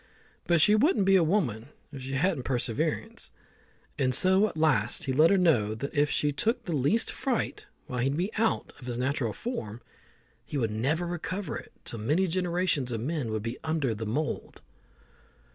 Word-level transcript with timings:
But 0.47 0.59
she 0.61 0.73
wouldn't 0.73 1.05
be 1.05 1.15
a 1.15 1.23
woman 1.23 1.69
if 1.93 2.01
she 2.01 2.13
hadn't 2.13 2.41
perseverance; 2.41 3.29
and 3.99 4.15
so 4.15 4.47
at 4.47 4.57
last 4.57 5.03
he 5.03 5.13
let 5.13 5.29
her 5.29 5.37
know 5.37 5.75
that 5.75 5.93
if 5.93 6.09
she 6.09 6.31
took 6.31 6.63
the 6.63 6.73
least 6.75 7.11
fright 7.11 7.65
while 7.85 7.99
he'd 7.99 8.17
be 8.17 8.33
out 8.33 8.73
of 8.79 8.87
his 8.87 8.97
natural 8.97 9.31
form, 9.31 9.79
he 10.43 10.57
would 10.57 10.71
never 10.71 11.05
recover 11.05 11.55
it 11.55 11.71
till 11.85 11.99
many 11.99 12.25
generations 12.25 12.91
of 12.91 12.99
men 13.01 13.29
would 13.31 13.43
be 13.43 13.59
under 13.63 13.93
the 13.93 14.07
mould. 14.07 14.63